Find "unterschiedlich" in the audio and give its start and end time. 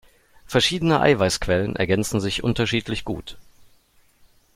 2.43-3.05